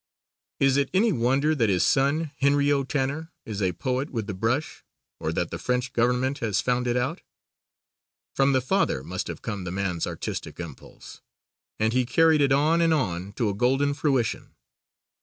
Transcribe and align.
Is 0.59 0.77
it 0.77 0.89
any 0.95 1.11
wonder 1.11 1.53
that 1.53 1.69
his 1.69 1.85
son, 1.85 2.31
Henry 2.39 2.71
O. 2.71 2.83
Tanner, 2.83 3.31
is 3.45 3.61
a 3.61 3.73
poet 3.73 4.09
with 4.09 4.25
the 4.25 4.33
brush 4.33 4.83
or 5.19 5.31
that 5.31 5.51
the 5.51 5.59
French 5.59 5.93
Government 5.93 6.39
has 6.39 6.59
found 6.59 6.87
it 6.87 6.97
out? 6.97 7.21
From 8.35 8.51
the 8.51 8.61
father 8.61 9.03
must 9.03 9.27
have 9.27 9.43
come 9.43 9.63
the 9.63 9.69
man's 9.69 10.07
artistic 10.07 10.59
impulse, 10.59 11.21
and 11.79 11.93
he 11.93 12.07
carried 12.07 12.41
it 12.41 12.51
on 12.51 12.81
and 12.81 12.95
on 12.95 13.31
to 13.33 13.47
a 13.47 13.53
golden 13.53 13.93
fruition. 13.93 14.55